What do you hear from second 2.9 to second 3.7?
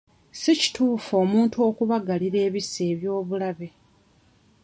eby'obulabe.